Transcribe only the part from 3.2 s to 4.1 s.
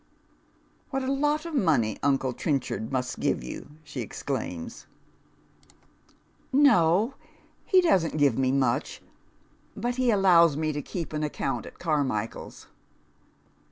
you I" she